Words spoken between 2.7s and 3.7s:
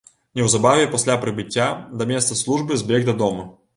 збег дадому.